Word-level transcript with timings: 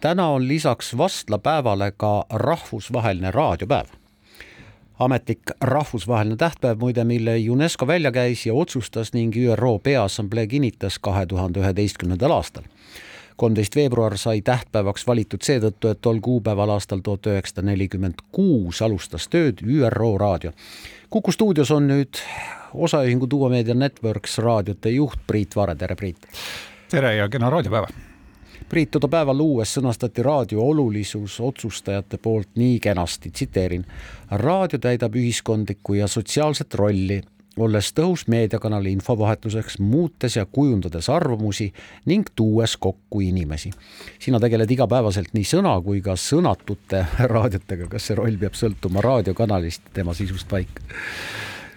täna 0.00 0.28
on 0.28 0.48
lisaks 0.48 0.96
vastlapäevale 0.96 1.92
ka 1.96 2.24
rahvusvaheline 2.30 3.30
raadiopäev. 3.30 3.86
ametlik 4.98 5.40
rahvusvaheline 5.60 6.36
tähtpäev 6.36 6.78
muide, 6.78 7.04
mille 7.04 7.36
UNESCO 7.50 7.86
välja 7.86 8.12
käis 8.12 8.46
ja 8.46 8.54
otsustas 8.54 9.12
ning 9.12 9.36
ÜRO 9.36 9.78
Peaassamblee 9.78 10.46
kinnitas 10.46 10.98
kahe 10.98 11.26
tuhande 11.26 11.60
üheteistkümnendal 11.60 12.30
aastal 12.30 12.62
kolmteist 13.36 13.76
veebruar 13.76 14.18
sai 14.18 14.42
tähtpäevaks 14.42 15.06
valitud 15.06 15.40
seetõttu, 15.42 15.88
et 15.88 16.00
tol 16.00 16.18
kuupäeval 16.20 16.68
aastal 16.70 17.00
tuhat 17.00 17.26
üheksasada 17.26 17.64
nelikümmend 17.70 18.20
kuus 18.32 18.82
alustas 18.82 19.28
tööd 19.28 19.62
ÜRO 19.64 20.18
raadio. 20.18 20.52
kuku 21.10 21.32
stuudios 21.32 21.70
on 21.70 21.88
nüüd 21.88 22.20
osaühingu 22.74 23.30
Duo 23.30 23.48
Media 23.48 23.74
Networks 23.74 24.38
raadiote 24.38 24.90
juht 24.90 25.18
Priit 25.26 25.56
Vare, 25.56 25.74
tere 25.74 25.96
Priit! 25.96 26.16
tere 26.90 27.14
ja 27.16 27.28
kena 27.28 27.50
raadiopäeva! 27.50 28.09
Priit, 28.68 28.90
toda 28.90 29.08
päeva 29.10 29.34
luues 29.34 29.72
sõnastati 29.74 30.22
raadio 30.22 30.62
olulisus 30.62 31.40
otsustajate 31.40 32.18
poolt 32.22 32.48
nii 32.60 32.78
kenasti, 32.80 33.30
tsiteerin. 33.30 33.84
raadio 34.30 34.78
täidab 34.78 35.16
ühiskondlikku 35.16 35.94
ja 35.94 36.06
sotsiaalset 36.08 36.74
rolli, 36.74 37.20
olles 37.56 37.90
tõhus 37.96 38.26
meediakanal 38.30 38.86
infovahetuseks, 38.86 39.78
muutes 39.78 40.36
ja 40.36 40.46
kujundades 40.46 41.08
arvamusi 41.08 41.72
ning 42.06 42.28
tuues 42.36 42.76
kokku 42.76 43.20
inimesi. 43.20 43.70
sina 44.18 44.40
tegeled 44.40 44.70
igapäevaselt 44.70 45.34
nii 45.34 45.44
sõna 45.44 45.74
kui 45.82 46.00
ka 46.00 46.16
sõnatute 46.16 47.04
raadiotega, 47.34 47.88
kas 47.88 48.06
see 48.06 48.14
roll 48.14 48.38
peab 48.38 48.54
sõltuma 48.54 49.02
raadiokanalist, 49.02 49.82
tema 49.92 50.14
sisust 50.14 50.48
paika? 50.48 50.82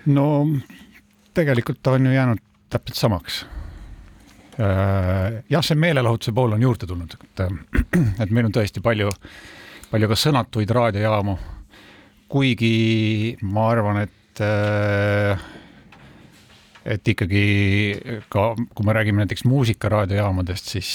no 0.05 0.47
tegelikult 1.33 1.81
ta 1.83 1.97
on 1.97 2.05
ju 2.05 2.13
jäänud 2.13 2.39
täpselt 2.69 2.97
samaks 2.97 3.45
jah, 4.57 5.63
see 5.65 5.79
meelelahutuse 5.79 6.33
pool 6.35 6.53
on 6.55 6.61
juurde 6.61 6.87
tulnud, 6.89 7.15
et, 7.17 7.43
et 8.23 8.31
meil 8.31 8.49
on 8.49 8.53
tõesti 8.53 8.83
palju, 8.85 9.09
palju 9.91 10.09
ka 10.11 10.19
sõnatuid 10.19 10.73
raadiojaamu, 10.77 11.37
kuigi 12.33 12.73
ma 13.49 13.69
arvan, 13.73 14.03
et 14.05 14.43
et 16.83 17.09
ikkagi 17.13 17.43
ka, 18.33 18.47
kui 18.75 18.85
me 18.85 18.95
räägime 18.97 19.23
näiteks 19.23 19.45
muusikaraadiojaamadest, 19.45 20.71
siis 20.73 20.89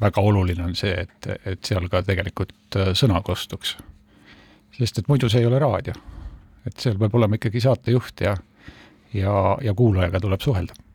väga 0.00 0.24
oluline 0.24 0.64
on 0.66 0.74
see, 0.78 0.92
et, 1.06 1.30
et 1.46 1.62
seal 1.64 1.86
ka 1.92 2.02
tegelikult 2.06 2.80
sõna 2.98 3.22
kostuks. 3.24 3.76
sest 4.76 4.98
et 4.98 5.08
muidu 5.08 5.28
see 5.28 5.42
ei 5.42 5.46
ole 5.46 5.58
raadio. 5.58 5.94
et 6.66 6.76
seal 6.76 6.98
peab 6.98 7.14
olema 7.14 7.38
ikkagi 7.38 7.60
saatejuht 7.60 8.20
ja, 8.26 8.36
ja, 9.14 9.34
ja 9.62 9.74
kuulajaga 9.74 10.20
tuleb 10.20 10.40
suhelda 10.40 10.89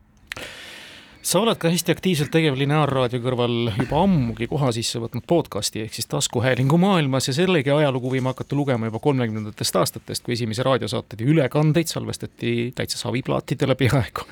sa 1.26 1.40
oled 1.42 1.58
ka 1.58 1.72
hästi 1.72 1.90
aktiivselt 1.90 2.30
tegev 2.30 2.54
lineaarraadio 2.54 3.18
kõrval 3.24 3.72
juba 3.72 3.98
ammugi 4.04 4.46
koha 4.46 4.68
sisse 4.70 5.00
võtnud 5.02 5.24
podcasti 5.26 5.80
ehk 5.82 5.96
siis 5.96 6.06
taskuhäälingu 6.06 6.78
maailmas 6.78 7.26
ja 7.26 7.32
sellegi 7.34 7.72
ajalugu 7.74 8.12
võime 8.12 8.30
hakata 8.30 8.54
lugema 8.54 8.86
juba 8.86 9.00
kolmekümnendatest 9.02 9.78
aastatest, 9.80 10.22
kui 10.22 10.36
esimesi 10.36 10.62
raadiosaateid 10.62 11.24
ja 11.24 11.30
ülekandeid 11.32 11.90
salvestati 11.90 12.52
täitsa 12.78 13.00
saviplaatidele 13.00 13.74
peaaegu. 13.74 14.22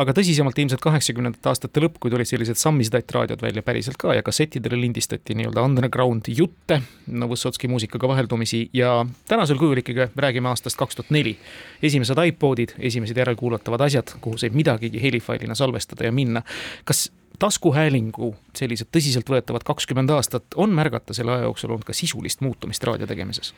aga 0.00 0.14
tõsisemalt 0.16 0.62
ilmselt 0.62 0.80
kaheksakümnendate 0.80 1.50
aastate 1.52 1.82
lõpp, 1.84 1.98
kui 2.00 2.14
tulid 2.14 2.30
sellised 2.30 2.56
sammistatt-raadiod 2.56 3.44
välja 3.44 3.60
päriselt 3.66 4.00
ka 4.00 4.16
ja 4.16 4.24
kassettidele 4.24 4.80
lindistati 4.80 5.36
nii-öelda 5.36 5.66
underground 5.68 6.32
jutte, 6.32 6.80
no 7.12 7.28
Võssotski 7.28 7.68
muusikaga 7.68 8.08
vaheldumisi 8.14 8.62
ja 8.72 9.04
tänasel 9.28 9.60
kujul 9.60 9.84
ikkagi 9.84 10.08
räägime 10.16 10.48
aastast 10.54 10.80
kaks 10.80 10.96
tuhat 10.96 11.12
neli. 11.12 11.36
esimesed 11.82 12.16
iPodid, 12.26 12.78
esimesed 12.78 13.16
järelkuulatavad 13.16 13.84
asjad, 13.90 14.16
kuhu 14.20 14.40
sai 14.40 14.50
midagigi 14.56 15.02
helifailina 15.02 15.54
salvestada 15.54 16.08
ja 16.08 16.12
minna 16.12 16.29
minna. 16.30 16.44
kas 16.88 17.08
taskuhäälingu 17.40 18.34
sellised 18.56 18.90
tõsiseltvõetavad 18.94 19.64
kakskümmend 19.66 20.12
aastat 20.14 20.56
on 20.60 20.72
märgata 20.76 21.16
selle 21.16 21.36
aja 21.36 21.48
jooksul 21.48 21.72
olnud 21.72 21.88
ka 21.88 21.96
sisulist 21.96 22.44
muutumist 22.44 22.84
raadio 22.84 23.08
tegemises? 23.10 23.54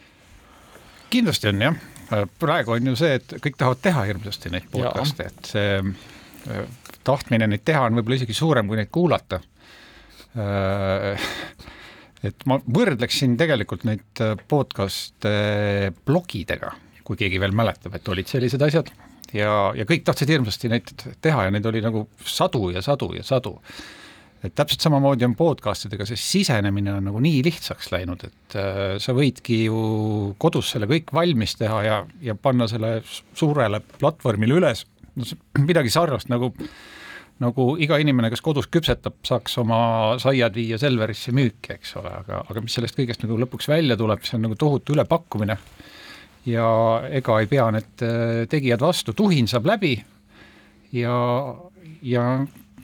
kindlasti 1.12 1.50
on 1.50 1.60
jah, 1.60 1.80
praegu 2.40 2.72
on 2.72 2.86
ju 2.88 2.96
see, 2.96 3.18
et 3.18 3.34
kõik 3.44 3.58
tahavad 3.60 3.82
teha 3.84 4.06
hirmsasti 4.08 4.52
neid 4.54 4.70
podcast'e, 4.72 5.26
et 5.28 5.50
see 5.50 5.74
äh, 5.76 6.62
tahtmine 7.04 7.50
neid 7.52 7.66
teha 7.68 7.82
on 7.84 7.98
võib-olla 7.98 8.16
isegi 8.22 8.36
suurem, 8.36 8.70
kui 8.70 8.80
neid 8.80 8.88
kuulata. 8.94 9.42
Äh, 10.40 11.28
et 12.24 12.48
ma 12.48 12.56
võrdleksin 12.64 13.36
tegelikult 13.36 13.84
neid 13.84 14.24
podcast'e 14.48 15.92
blogidega, 16.06 16.72
kui 17.04 17.20
keegi 17.20 17.42
veel 17.44 17.52
mäletab, 17.60 17.98
et 17.98 18.08
olid 18.08 18.32
sellised 18.32 18.64
asjad 18.64 18.88
ja, 19.36 19.72
ja 19.76 19.88
kõik 19.88 20.04
tahtsid 20.06 20.30
hirmsasti 20.32 20.70
neid 20.72 20.92
teha 21.24 21.48
ja 21.48 21.54
neid 21.54 21.66
oli 21.68 21.82
nagu 21.84 22.06
sadu 22.26 22.70
ja 22.74 22.82
sadu 22.84 23.12
ja 23.16 23.24
sadu. 23.26 23.58
et 24.42 24.54
täpselt 24.58 24.82
samamoodi 24.82 25.24
on 25.24 25.36
podcast 25.38 25.86
idega, 25.86 26.06
see 26.08 26.18
sisenemine 26.18 26.96
on 26.96 27.04
nagu 27.06 27.20
nii 27.22 27.44
lihtsaks 27.46 27.92
läinud, 27.92 28.24
et 28.26 28.56
äh, 28.58 28.80
sa 28.98 29.14
võidki 29.14 29.64
ju 29.68 29.82
kodus 30.42 30.72
selle 30.74 30.88
kõik 30.90 31.12
valmis 31.14 31.54
teha 31.60 31.82
ja, 31.86 32.00
ja 32.20 32.34
panna 32.34 32.66
selle 32.70 32.96
suurele 33.06 33.78
platvormile 34.00 34.58
üles, 34.58 34.82
no 35.14 35.28
midagi 35.62 35.94
sarnast 35.94 36.32
nagu 36.32 36.50
nagu 37.42 37.72
iga 37.82 37.96
inimene, 37.98 38.30
kes 38.30 38.42
kodus 38.44 38.68
küpsetab, 38.70 39.16
saaks 39.26 39.56
oma 39.58 39.78
saiad 40.22 40.54
viia 40.54 40.78
Selverisse 40.78 41.32
müüki, 41.34 41.74
eks 41.74 41.96
ole, 41.98 42.12
aga, 42.22 42.42
aga 42.50 42.62
mis 42.62 42.76
sellest 42.76 42.98
kõigest 42.98 43.24
nagu 43.24 43.38
lõpuks 43.40 43.66
välja 43.70 43.96
tuleb, 43.98 44.22
see 44.26 44.36
on 44.38 44.46
nagu 44.46 44.58
tohutu 44.58 44.94
ülepakkumine 44.94 45.56
ja 46.48 46.66
ega 47.10 47.38
ei 47.40 47.48
pea 47.50 47.68
need 47.74 48.04
äh, 48.06 48.42
tegijad 48.50 48.82
vastu, 48.82 49.14
tuhin 49.16 49.48
saab 49.50 49.68
läbi 49.70 49.94
ja, 50.96 51.16
ja 52.02 52.26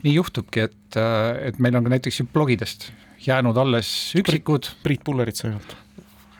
nii 0.04 0.14
juhtubki, 0.14 0.68
et, 0.68 0.96
äh, 0.98 1.50
et 1.50 1.60
meil 1.62 1.78
on 1.78 1.86
ka 1.86 1.94
näiteks 1.96 2.22
blogidest 2.32 2.90
jäänud 3.26 3.56
alles 3.58 3.90
üksikud. 4.18 4.70
Priit 4.84 5.02
Pullerit 5.04 5.36
sa 5.36 5.48
ainult 5.50 5.76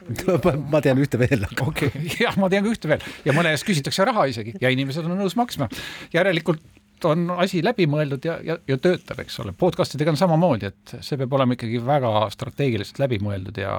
ma 0.72 0.80
tean 0.80 1.00
ühte 1.02 1.18
veel. 1.20 1.44
okei 1.60 1.90
okay., 1.90 2.10
jah, 2.24 2.36
ma 2.40 2.48
tean 2.52 2.64
ka 2.64 2.72
ühte 2.72 2.90
veel 2.90 3.02
ja 3.26 3.34
mõne 3.36 3.52
eest 3.52 3.66
küsitakse 3.68 4.06
raha 4.08 4.28
isegi 4.30 4.54
ja 4.62 4.72
inimesed 4.72 5.04
on 5.04 5.18
nõus 5.18 5.36
maksma. 5.38 5.68
järelikult 6.14 6.62
on 7.08 7.30
asi 7.36 7.60
läbi 7.64 7.86
mõeldud 7.90 8.24
ja, 8.26 8.38
ja, 8.44 8.56
ja 8.68 8.76
töötab, 8.82 9.20
eks 9.22 9.38
ole, 9.42 9.52
podcast 9.58 9.94
idega 9.94 10.12
on 10.12 10.20
samamoodi, 10.20 10.70
et 10.70 10.94
see 11.04 11.18
peab 11.20 11.36
olema 11.38 11.56
ikkagi 11.56 11.80
väga 11.84 12.12
strateegiliselt 12.34 13.00
läbi 13.02 13.20
mõeldud 13.22 13.60
ja 13.62 13.74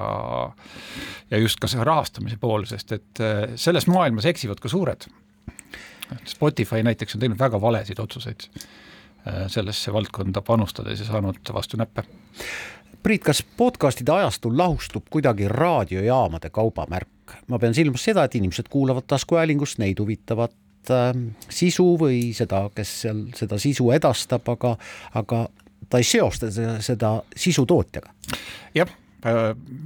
ja 1.30 1.40
just 1.40 1.60
ka 1.60 1.70
see 1.70 1.84
rahastamise 1.86 2.38
pool, 2.40 2.66
sest 2.68 2.92
et 2.96 3.22
äh, 3.24 3.54
selles 3.60 3.86
maailmas 3.90 4.28
eksivad 4.30 4.60
ka 4.62 4.70
suured. 4.72 5.06
Spotify 6.26 6.82
näiteks 6.82 7.14
on 7.14 7.22
teinud 7.22 7.38
väga 7.38 7.60
valesid 7.62 8.00
otsuseid 8.02 8.48
äh, 8.50 9.46
sellesse 9.52 9.92
valdkonda 9.92 10.42
panustades 10.42 11.00
ja 11.00 11.10
saanud 11.12 11.54
vastu 11.54 11.78
näppe. 11.80 12.04
Priit, 13.00 13.22
kas 13.24 13.40
podcastide 13.56 14.12
ajastul 14.12 14.58
lahustub 14.58 15.06
kuidagi 15.10 15.48
raadiojaamade 15.48 16.50
kaubamärk? 16.50 17.08
ma 17.46 17.58
pean 17.62 17.74
silmas 17.74 18.02
seda, 18.04 18.24
et 18.26 18.34
inimesed 18.34 18.66
kuulavad 18.70 19.06
taskuhäälingust, 19.06 19.78
neid 19.78 20.00
huvitavad 20.02 20.50
äh, 20.50 20.59
sisu 21.48 21.86
või 22.00 22.30
seda, 22.36 22.64
kes 22.74 22.94
seal 23.04 23.26
seda 23.36 23.58
sisu 23.60 23.90
edastab, 23.94 24.48
aga, 24.54 24.76
aga 25.20 25.44
ta 25.90 26.00
ei 26.00 26.06
seosta 26.06 26.50
seda, 26.82 27.14
sisu 27.36 27.66
tootjaga. 27.68 28.12
jah, 28.74 28.90
äh, 29.26 29.40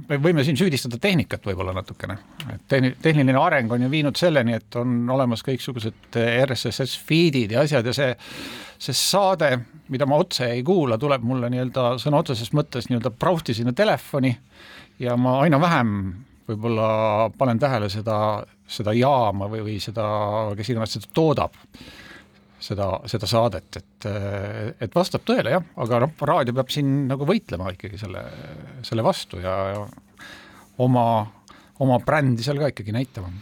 me 0.09 0.19
võime 0.21 0.45
siin 0.45 0.57
süüdistada 0.57 0.99
tehnikat 1.01 1.45
võib-olla 1.45 1.73
natukene, 1.75 2.17
et 2.53 2.77
tehniline 3.01 3.39
areng 3.41 3.71
on 3.71 3.87
ju 3.87 3.89
viinud 3.91 4.19
selleni, 4.19 4.55
et 4.59 4.79
on 4.79 5.09
olemas 5.09 5.43
kõiksugused 5.45 6.19
RSS 6.45 6.99
feed'id 7.07 7.55
ja 7.55 7.65
asjad 7.65 7.85
ja 7.85 7.95
see, 7.95 8.13
see 8.77 8.97
saade, 8.97 9.51
mida 9.89 10.07
ma 10.09 10.21
otse 10.21 10.49
ei 10.53 10.63
kuula, 10.63 10.99
tuleb 11.01 11.25
mulle 11.25 11.49
nii-öelda 11.53 11.95
sõna 12.01 12.21
otseses 12.23 12.53
mõttes 12.53 12.89
nii-öelda 12.89 13.13
prauhti 13.19 13.57
sinna 13.57 13.73
telefoni 13.73 14.35
ja 14.99 15.17
ma 15.17 15.39
aina 15.43 15.59
vähem 15.61 15.91
võib-olla 16.49 16.87
panen 17.37 17.59
tähele 17.61 17.89
seda, 17.89 18.17
seda 18.67 18.93
jaama 18.95 19.49
või, 19.51 19.63
või 19.65 19.77
seda, 19.83 20.05
kes 20.57 20.71
iganes 20.73 20.97
seda 20.97 21.09
toodab, 21.15 21.55
seda, 22.61 22.89
seda 23.11 23.29
saadet, 23.29 23.79
et, 23.81 24.09
et 24.81 24.95
vastab 24.95 25.25
tõele 25.27 25.55
jah, 25.55 25.65
aga 25.85 26.03
noh, 26.05 26.13
raadio 26.29 26.55
peab 26.57 26.73
siin 26.73 27.07
nagu 27.09 27.27
võitlema 27.27 27.73
ikkagi 27.75 27.99
selle, 28.01 28.25
selle 28.85 29.05
vastu 29.05 29.41
ja, 29.43 29.55
ja 29.73 29.81
oma, 30.85 31.07
oma 31.83 31.99
brändi 32.05 32.45
seal 32.45 32.61
ka 32.61 32.71
ikkagi 32.73 32.95
näitama 32.95 33.33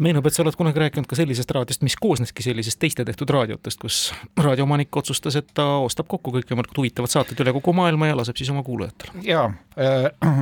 meenub, 0.00 0.26
et 0.26 0.34
sa 0.34 0.44
oled 0.44 0.56
kunagi 0.56 0.80
rääkinud 0.80 1.08
ka 1.08 1.18
sellisest 1.18 1.50
raadiost, 1.54 1.82
mis 1.84 1.96
koosneski 2.00 2.44
sellisest 2.44 2.80
teiste 2.80 3.04
tehtud 3.04 3.30
raadiotest, 3.36 3.80
kus 3.82 3.98
raadioomanik 4.40 4.96
otsustas, 4.96 5.36
et 5.36 5.50
ta 5.56 5.66
ostab 5.84 6.08
kokku 6.10 6.32
kõikvõimalikud 6.38 6.80
huvitavad 6.80 7.12
saated 7.12 7.42
üle 7.44 7.52
kogu 7.56 7.74
maailma 7.76 8.08
ja 8.08 8.16
laseb 8.16 8.40
siis 8.40 8.48
oma 8.54 8.64
kuulajatele. 8.66 9.20
jaa 9.26 9.50
äh,, 9.76 10.40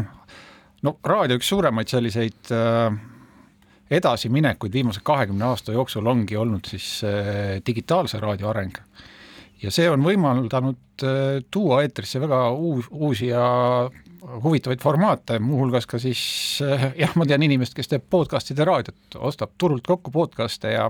no 0.86 0.98
raadio 1.04 1.38
üks 1.38 1.48
suuremaid 1.50 1.90
selliseid 1.90 2.52
äh, 2.54 2.98
edasiminekuid 3.90 4.72
viimase 4.72 5.00
kahekümne 5.04 5.48
aasta 5.48 5.72
jooksul 5.72 6.06
ongi 6.06 6.36
olnud 6.36 6.68
siis 6.68 7.00
äh, 7.06 7.58
digitaalse 7.66 8.20
raadio 8.20 8.50
areng. 8.50 8.76
ja 9.62 9.70
see 9.74 9.88
on 9.90 10.04
võimaldanud 10.04 11.06
äh, 11.06 11.40
tuua 11.50 11.82
eetrisse 11.82 12.20
väga 12.20 12.50
uus, 12.50 12.86
uusi 12.90 13.32
ja 13.32 13.88
huvitavaid 14.42 14.82
formaate, 14.82 15.38
muuhulgas 15.38 15.86
ka 15.86 15.98
siis 15.98 16.20
äh, 16.62 16.90
jah, 16.98 17.14
ma 17.16 17.26
tean 17.26 17.42
inimest, 17.42 17.74
kes 17.74 17.90
teeb 17.90 18.06
podcast'ide 18.10 18.66
raadiot, 18.66 19.18
ostab 19.18 19.54
turult 19.58 19.86
kokku 19.86 20.14
podcast'e 20.14 20.74
ja 20.74 20.88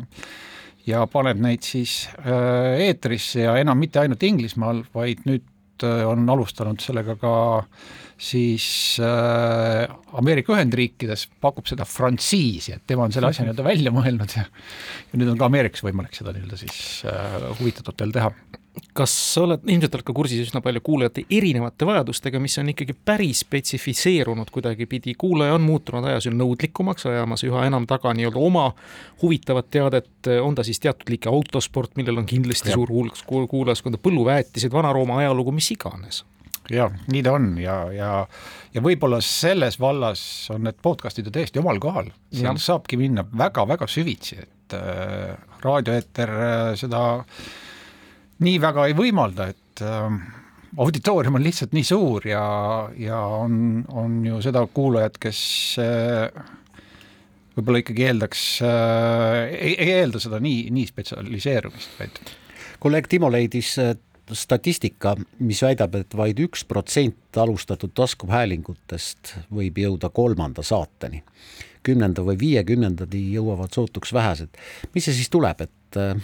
ja 0.89 1.05
paneb 1.11 1.41
neid 1.45 1.67
siis 1.67 2.07
äh, 2.25 2.79
eetrisse 2.89 3.45
ja 3.45 3.57
enam 3.61 3.79
mitte 3.79 4.01
ainult 4.01 4.23
Inglismaal, 4.25 4.83
vaid 4.95 5.25
nüüd 5.29 5.45
on 5.87 6.29
alustanud 6.31 6.81
sellega 6.83 7.17
ka 7.21 7.33
siis 8.19 8.99
äh, 9.03 9.87
Ameerika 10.19 10.57
Ühendriikides 10.57 11.29
pakub 11.41 11.69
seda 11.71 11.87
frantsiisi, 11.87 12.75
et 12.75 12.87
tema 12.87 13.07
on 13.07 13.15
selle 13.15 13.31
asja 13.31 13.47
nii-öelda 13.47 13.67
välja 13.67 13.93
mõelnud 13.95 14.35
ja 14.35 14.47
ja 14.49 15.21
nüüd 15.21 15.31
on 15.33 15.39
ka 15.39 15.47
Ameerikas 15.47 15.85
võimalik 15.87 16.19
seda 16.19 16.35
nii-öelda 16.35 16.59
siis 16.59 16.81
äh, 17.07 17.39
huvitatutel 17.61 18.15
teha 18.15 18.33
kas 18.97 19.13
sa 19.35 19.43
oled, 19.47 19.65
ilmselt 19.69 19.95
oled 19.97 20.07
ka 20.07 20.15
kursis 20.17 20.43
üsna 20.47 20.61
palju 20.65 20.83
kuulajate 20.85 21.25
erinevate 21.35 21.87
vajadustega, 21.89 22.41
mis 22.43 22.57
on 22.61 22.73
ikkagi 22.73 22.95
päris 22.97 23.43
spetsifitseerunud 23.45 24.51
kuidagipidi, 24.55 25.15
kuulaja 25.19 25.57
on 25.57 25.67
muutunud 25.67 26.07
ajas 26.09 26.29
ju 26.29 26.33
nõudlikumaks, 26.35 27.07
ajamas 27.11 27.45
üha 27.47 27.67
enam 27.69 27.87
taga 27.91 28.13
nii-öelda 28.17 28.43
oma 28.43 28.71
huvitavat 29.23 29.71
teadet, 29.75 30.31
on 30.43 30.59
ta 30.59 30.67
siis 30.67 30.83
teatud 30.83 31.11
liiki 31.13 31.31
autosport, 31.31 31.95
millel 32.01 32.23
on 32.23 32.27
kindlasti 32.29 32.73
ja. 32.73 32.79
suur 32.79 32.93
hulk 32.93 33.23
kuulajaskonda, 33.29 34.01
põlluväetised, 34.03 34.73
Vana-Rooma 34.75 35.23
ajalugu, 35.23 35.55
mis 35.55 35.71
iganes. 35.75 36.25
Jah, 36.69 36.93
nii 37.09 37.23
ta 37.25 37.33
on 37.33 37.55
ja, 37.63 37.79
ja, 37.95 38.11
ja 38.75 38.83
võib-olla 38.85 39.23
selles 39.25 39.79
vallas 39.81 40.21
on 40.53 40.67
need 40.67 40.77
podcast'id 40.85 41.31
ju 41.31 41.33
täiesti 41.33 41.63
omal 41.63 41.81
kohal, 41.81 42.11
seal 42.35 42.61
saabki 42.61 42.99
minna 43.01 43.25
väga-väga 43.25 43.89
süvitsi, 43.89 44.43
et 44.43 44.77
äh, 44.77 45.33
raadioeeter 45.65 46.35
äh, 46.35 46.75
seda 46.77 47.01
äh, 47.23 47.49
nii 48.45 48.59
väga 48.63 48.87
ei 48.89 48.97
võimalda, 48.99 49.49
et 49.53 49.83
äh, 49.85 50.19
auditoorium 50.77 51.39
on 51.39 51.47
lihtsalt 51.47 51.75
nii 51.77 51.87
suur 51.87 52.27
ja, 52.29 52.43
ja 52.99 53.21
on, 53.41 53.85
on 53.89 54.21
ju 54.27 54.41
seda 54.45 54.65
kuulajat, 54.75 55.19
kes 55.23 55.41
äh, 55.83 56.29
võib-olla 57.57 57.83
ikkagi 57.83 58.09
eeldaks 58.11 58.45
äh,, 58.67 59.47
ei, 59.55 59.73
ei 59.75 59.97
eelda 60.01 60.23
seda 60.23 60.43
nii, 60.43 60.69
nii 60.75 60.91
spetsialiseerumist, 60.91 61.97
vaid 61.99 62.21
kolleeg 62.83 63.11
Timo 63.11 63.31
leidis 63.33 63.75
äh, 63.83 63.97
statistika, 64.37 65.15
mis 65.41 65.63
väidab, 65.65 65.95
et 65.97 66.15
vaid 66.17 66.41
üks 66.43 66.65
protsent 66.69 67.39
alustatud 67.41 67.95
taskuhäälingutest 67.97 69.35
võib 69.55 69.79
jõuda 69.81 70.11
kolmanda 70.15 70.63
saateni. 70.63 71.25
kümnenda 71.83 72.21
või 72.21 72.37
viiekümnendani 72.37 73.21
jõuavad 73.33 73.73
sootuks 73.73 74.13
vähesed. 74.13 74.49
mis 74.95 75.05
see 75.05 75.15
siis 75.15 75.31
tuleb, 75.31 75.61
et 75.61 75.97
äh, 75.97 76.15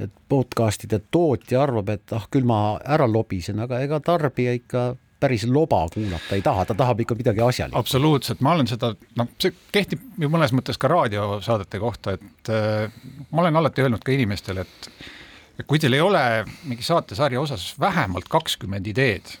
et 0.00 0.12
podcast'ide 0.28 1.02
tootja 1.12 1.62
arvab, 1.66 1.92
et 1.92 2.16
ah, 2.16 2.26
küll 2.32 2.46
ma 2.48 2.78
ära 2.84 3.08
lobisen, 3.10 3.60
aga 3.60 3.80
ega 3.84 4.00
tarbija 4.04 4.54
ikka 4.56 4.84
päris 5.20 5.44
loba 5.44 5.82
kuulata 5.92 6.34
ei 6.36 6.42
taha, 6.42 6.64
ta 6.64 6.74
tahab 6.74 7.02
ikka 7.04 7.14
midagi 7.18 7.42
asjalikku. 7.44 7.78
absoluutselt, 7.78 8.40
ma 8.40 8.54
olen 8.56 8.68
seda, 8.70 8.94
noh, 9.20 9.28
see 9.42 9.52
kehtib 9.72 10.02
ju 10.20 10.30
mõnes 10.32 10.54
mõttes 10.56 10.80
ka 10.80 10.88
raadiosaadete 10.88 11.80
kohta, 11.82 12.16
et 12.16 12.52
äh, 12.52 13.02
ma 13.30 13.44
olen 13.44 13.60
alati 13.60 13.84
öelnud 13.84 14.04
ka 14.04 14.14
inimestele, 14.16 14.64
et 14.64 15.66
kui 15.68 15.80
teil 15.82 15.98
ei 15.98 16.00
ole 16.04 16.22
mingi 16.64 16.86
saatesarja 16.86 17.40
osas 17.40 17.74
vähemalt 17.80 18.30
kakskümmend 18.32 18.88
ideed, 18.88 19.36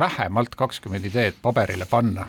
vähemalt 0.00 0.56
kakskümmend 0.56 1.04
ideed 1.10 1.36
paberile 1.42 1.86
panna, 1.90 2.26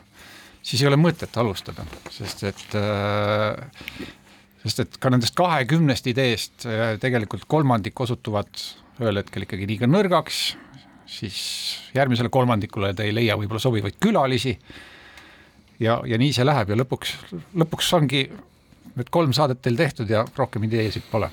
siis 0.61 0.83
ei 0.83 0.91
ole 0.91 0.99
mõtet 0.99 1.39
alustada, 1.39 1.87
sest 2.11 2.43
et 2.51 2.75
äh, 2.75 4.11
sest 4.65 4.81
et 4.81 4.97
ka 5.01 5.11
nendest 5.13 5.35
kahekümnest 5.37 6.07
ideest 6.09 6.65
äh, 6.65 6.95
tegelikult 7.01 7.45
kolmandik 7.51 7.99
osutuvad 8.01 8.49
ühel 9.01 9.21
hetkel 9.21 9.45
ikkagi 9.45 9.67
liiga 9.69 9.89
nõrgaks, 9.89 10.41
siis 11.09 11.37
järgmisele 11.93 12.31
kolmandikule 12.33 12.93
te 12.95 13.05
ei 13.05 13.13
leia 13.13 13.37
võib-olla 13.37 13.61
sobivaid 13.61 13.99
külalisi. 14.01 14.55
Ja, 15.79 15.99
ja 16.07 16.17
nii 16.17 16.31
see 16.31 16.45
läheb 16.47 16.71
ja 16.71 16.77
lõpuks, 16.79 17.11
lõpuks 17.59 17.89
ongi 17.97 18.21
need 18.95 19.09
kolm 19.11 19.33
saadet 19.35 19.59
teil 19.61 19.75
tehtud 19.75 20.09
ja 20.09 20.23
rohkem 20.37 20.63
ideesid 20.69 21.03
pole 21.11 21.27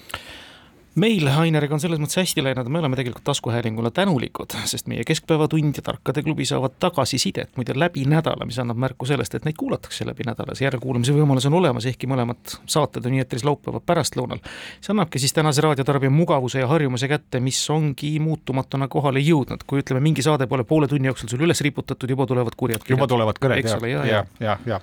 meil 0.94 1.29
Aineriga 1.29 1.73
on 1.77 1.81
selles 1.81 2.00
mõttes 2.00 2.19
hästi 2.21 2.43
läinud, 2.44 2.69
me 2.69 2.81
oleme 2.83 2.97
tegelikult 2.99 3.25
taskuhäälingule 3.25 3.91
tänulikud, 3.94 4.53
sest 4.69 4.89
meie 4.91 5.05
Keskpäevatund 5.09 5.79
ja 5.79 5.85
Tarkade 5.87 6.23
klubi 6.23 6.44
saavad 6.49 6.75
tagasisidet 6.83 7.56
muide 7.56 7.77
läbi 7.79 8.05
nädala, 8.09 8.44
mis 8.49 8.59
annab 8.61 8.81
märku 8.83 9.09
sellest, 9.09 9.35
et 9.35 9.47
neid 9.49 9.56
kuulatakse 9.61 10.05
läbi 10.09 10.27
nädala, 10.29 10.56
see 10.59 10.67
järelkuulamise 10.67 11.15
võimalus 11.17 11.47
on 11.49 11.56
olemas, 11.61 11.87
ehkki 11.89 12.11
mõlemad 12.11 12.56
saated 12.69 13.06
on 13.09 13.17
eetris 13.17 13.44
laupäeva 13.49 13.81
pärastlõunal. 13.81 14.43
see 14.81 14.93
annabki 14.93 15.23
siis 15.23 15.33
tänase 15.33 15.65
raadiotarbija 15.65 16.12
mugavuse 16.12 16.61
ja 16.61 16.69
harjumuse 16.69 17.09
kätte, 17.09 17.41
mis 17.41 17.61
ongi 17.73 18.19
muutumatuna 18.21 18.89
kohale 18.93 19.25
jõudnud, 19.25 19.65
kui 19.67 19.81
ütleme, 19.81 20.03
mingi 20.05 20.23
saade 20.23 20.47
pole 20.47 20.65
poole 20.69 20.89
tunni 20.89 21.09
jooksul 21.09 21.33
sul 21.33 21.47
üles 21.47 21.65
riputatud, 21.65 22.11
juba 22.11 22.27
tulevad 22.29 22.56
kurjad 22.56 22.85
kirjad. 22.85 22.99
juba 22.99 23.09
tulevad 23.09 23.41
kõned, 23.41 23.65
ja, 23.65 23.81
ja, 23.89 24.05
ja, 24.05 24.25
ja, 24.41 24.59
ja, 24.67 24.81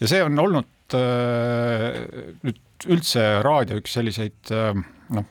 ja 0.00 0.10
see 0.10 0.22
on 0.22 0.38
olnud 0.38 0.94
äh, 0.94 1.98
nüüd 2.46 2.62
üldse 2.86 3.26
raadio 3.42 3.80
üks 3.82 3.98
selliseid 3.98 4.54
äh, 4.54 4.78
noh, 5.14 5.26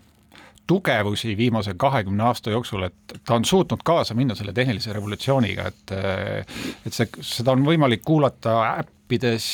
tugevusi 0.68 1.38
viimase 1.38 1.74
kahekümne 1.80 2.24
aasta 2.24 2.52
jooksul, 2.52 2.88
et 2.88 3.18
ta 3.26 3.36
on 3.36 3.46
suutnud 3.46 3.84
kaasa 3.86 4.16
minna 4.18 4.36
selle 4.36 4.54
tehnilise 4.54 4.94
revolutsiooniga, 4.94 5.68
et 5.72 5.96
et 6.86 6.94
see, 6.94 7.10
seda 7.24 7.56
on 7.56 7.66
võimalik 7.68 8.04
kuulata 8.06 8.58
äppides 8.84 9.48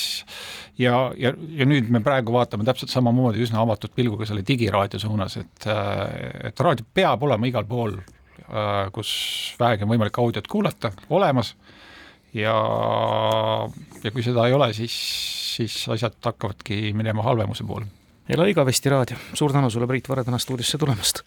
ja, 0.82 1.12
ja, 1.18 1.34
ja 1.34 1.70
nüüd 1.70 1.92
me 1.94 2.02
praegu 2.06 2.34
vaatame 2.34 2.66
täpselt 2.68 2.94
samamoodi 2.94 3.44
üsna 3.46 3.62
avatud 3.62 3.94
pilguga 3.96 4.28
selle 4.30 4.46
digiraadio 4.48 5.02
suunas, 5.02 5.38
et 5.42 5.70
et 6.50 6.66
raadio 6.68 6.90
peab 6.94 7.24
olema 7.30 7.50
igal 7.50 7.70
pool, 7.70 7.98
kus 8.94 9.14
vähegi 9.60 9.86
on 9.86 9.94
võimalik 9.94 10.20
audiot 10.20 10.50
kuulata, 10.50 10.92
olemas. 11.10 11.56
Ja, 12.34 12.54
ja 14.02 14.12
kui 14.12 14.24
seda 14.26 14.48
ei 14.50 14.56
ole, 14.58 14.72
siis, 14.74 14.94
siis 15.54 15.76
asjad 15.94 16.18
hakkavadki 16.26 16.88
minema 16.98 17.22
halvemuse 17.22 17.62
poole 17.70 17.86
ela 18.30 18.48
igavesti 18.48 18.90
raadio, 18.90 19.18
suur 19.34 19.52
tänu 19.52 19.70
sulle, 19.70 19.88
Priit 19.88 20.10
Vare, 20.10 20.24
tänast 20.24 20.48
stuudiosse 20.48 20.78
tulemast! 20.78 21.22